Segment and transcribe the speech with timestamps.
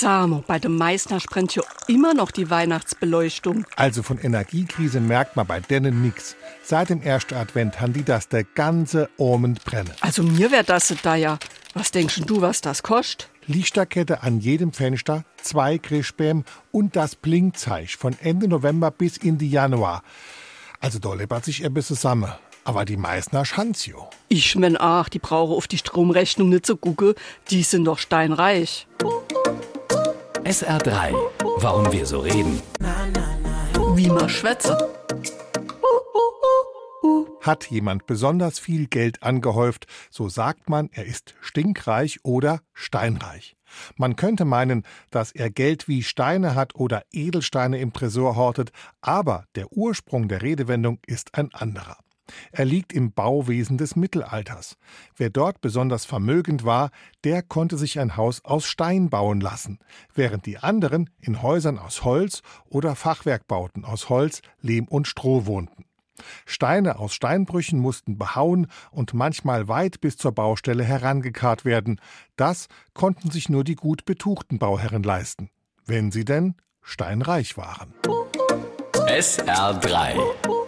[0.00, 3.64] Samo, bei dem Meißner brennt ja immer noch die Weihnachtsbeleuchtung.
[3.76, 6.36] Also von Energiekrise merkt man bei denen nix.
[6.62, 9.92] Seit dem ersten Advent haben die das der ganze Abend brennen.
[10.02, 11.38] Also mir wär das da ja.
[11.72, 13.30] Was denkst du, was das kostet?
[13.46, 19.50] Lichterkette an jedem Fenster, zwei Christbäume und das Blinkzeich von Ende November bis in die
[19.50, 20.02] Januar.
[20.80, 22.32] Also da lebt sich ein bisschen zusammen.
[22.64, 24.10] Aber die Meißner Schanzio.
[24.28, 27.14] Ich mein, ach, die brauche auf die Stromrechnung nicht zu gucken.
[27.48, 28.88] Die sind doch steinreich.
[30.46, 31.12] SR3.
[31.56, 32.62] Warum wir so reden.
[33.96, 34.94] Wie man schwätze.
[37.40, 43.56] Hat jemand besonders viel Geld angehäuft, so sagt man, er ist stinkreich oder steinreich.
[43.96, 48.70] Man könnte meinen, dass er Geld wie Steine hat oder Edelsteine im Tresor hortet,
[49.00, 51.96] aber der Ursprung der Redewendung ist ein anderer.
[52.52, 54.76] Er liegt im Bauwesen des Mittelalters.
[55.16, 56.90] Wer dort besonders vermögend war,
[57.24, 59.78] der konnte sich ein Haus aus Stein bauen lassen,
[60.14, 65.84] während die anderen in Häusern aus Holz oder Fachwerkbauten aus Holz, Lehm und Stroh wohnten.
[66.46, 72.00] Steine aus Steinbrüchen mussten behauen und manchmal weit bis zur Baustelle herangekarrt werden.
[72.36, 75.50] Das konnten sich nur die gut betuchten Bauherren leisten,
[75.84, 77.92] wenn sie denn steinreich waren.
[78.94, 80.65] SR3